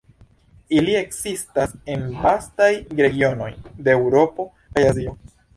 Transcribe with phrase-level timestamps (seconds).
[0.77, 2.71] Ili ekzistas en vastaj
[3.03, 5.19] regionoj de Eŭropo kaj Azio.